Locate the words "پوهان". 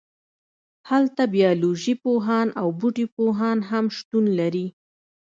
2.03-2.47, 3.15-3.57